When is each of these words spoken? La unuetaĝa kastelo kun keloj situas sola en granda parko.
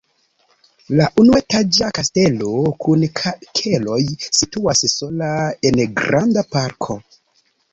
La 0.99 1.09
unuetaĝa 1.23 1.89
kastelo 1.97 2.55
kun 2.85 3.05
keloj 3.59 3.99
situas 4.39 4.83
sola 4.95 5.31
en 5.71 5.81
granda 6.01 6.49
parko. 6.57 6.99